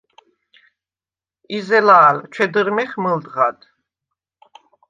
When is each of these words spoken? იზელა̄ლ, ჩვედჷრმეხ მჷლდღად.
იზელა̄ლ, 1.57 2.17
ჩვედჷრმეხ 2.33 2.91
მჷლდღად. 3.01 3.59